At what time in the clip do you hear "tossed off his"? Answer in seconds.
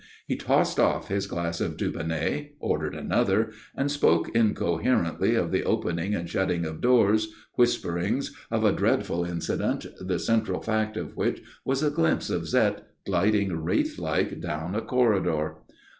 0.35-1.27